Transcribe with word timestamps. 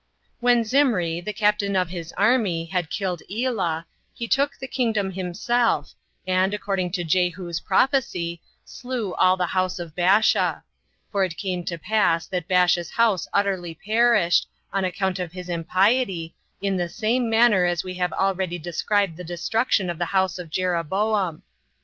5. 0.37 0.37
When 0.39 0.63
Zimri, 0.63 1.21
the 1.21 1.31
captain 1.31 1.75
of 1.75 1.89
the 1.91 2.11
army, 2.17 2.65
had 2.65 2.89
killed 2.89 3.21
Elah, 3.31 3.85
he 4.15 4.27
took 4.27 4.57
the 4.57 4.67
kingdom 4.67 5.11
himself, 5.11 5.93
and, 6.25 6.55
according 6.55 6.91
to 6.93 7.03
Jehu's 7.03 7.59
prophecy, 7.59 8.41
slew 8.65 9.13
all 9.13 9.37
the 9.37 9.45
house 9.45 9.77
of 9.77 9.95
Baasha; 9.95 10.63
for 11.11 11.23
it 11.23 11.37
came 11.37 11.63
to 11.65 11.77
pass 11.77 12.25
that 12.25 12.47
Baasha's 12.47 12.89
house 12.89 13.27
utterly 13.31 13.75
perished, 13.75 14.47
on 14.73 14.83
account 14.85 15.19
of 15.19 15.33
his 15.33 15.49
impiety, 15.49 16.33
in 16.63 16.77
the 16.77 16.89
same 16.89 17.29
manner 17.29 17.65
as 17.65 17.83
we 17.83 17.93
have 17.93 18.11
already 18.13 18.57
described 18.57 19.17
the 19.17 19.23
destruction 19.23 19.87
of 19.87 19.99
the 19.99 20.05
house 20.05 20.39
of 20.39 20.49
Jeroboam. 20.49 21.43